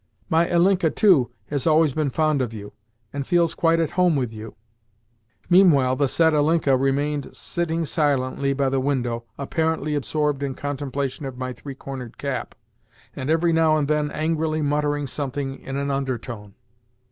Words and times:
My 0.31 0.47
Ilinka 0.49 0.89
too 0.95 1.29
has 1.51 1.67
always 1.67 1.93
been 1.93 2.09
fond 2.09 2.41
of 2.41 2.55
you, 2.55 2.73
and 3.13 3.27
feels 3.27 3.53
quite 3.53 3.79
at 3.79 3.91
home 3.91 4.15
with 4.15 4.33
you." 4.33 4.55
Meanwhile 5.47 5.95
the 5.95 6.07
said 6.07 6.33
Ilinka 6.33 6.75
remained 6.75 7.35
sitting 7.35 7.85
silently 7.85 8.51
by 8.53 8.69
the 8.69 8.79
window, 8.79 9.25
apparently 9.37 9.93
absorbed 9.93 10.41
in 10.41 10.55
contemplation 10.55 11.27
of 11.27 11.37
my 11.37 11.53
three 11.53 11.75
cornered 11.75 12.17
cap, 12.17 12.55
and 13.15 13.29
every 13.29 13.53
now 13.53 13.77
and 13.77 13.87
then 13.87 14.09
angrily 14.09 14.63
muttering 14.63 15.05
something 15.05 15.59
in 15.59 15.77
an 15.77 15.91
undertone. 15.91 16.55